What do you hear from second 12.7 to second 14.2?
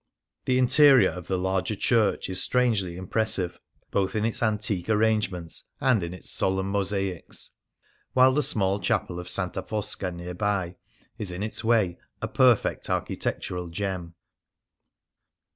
architectural gem.